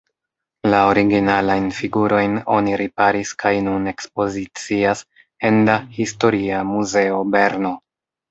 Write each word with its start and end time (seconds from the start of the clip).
La 0.73 0.77
originalajn 0.91 1.67
figurojn 1.79 2.37
oni 2.53 2.79
riparis 2.81 3.33
kaj 3.43 3.51
nun 3.67 3.85
ekspozicias 3.93 5.05
en 5.51 5.61
la 5.69 5.75
historia 5.99 6.65
muzeo 6.73 7.21
Berno. 7.37 7.75